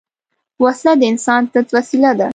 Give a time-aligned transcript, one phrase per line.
[0.63, 2.29] وسله د انسان ضد وسیله ده